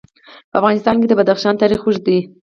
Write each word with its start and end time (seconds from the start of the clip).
په 0.49 0.55
افغانستان 0.59 0.95
کې 0.99 1.07
د 1.07 1.13
بدخشان 1.19 1.55
تاریخ 1.61 1.79
اوږد 1.83 2.03
دی. 2.07 2.19